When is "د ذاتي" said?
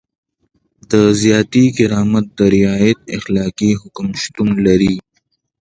0.91-1.65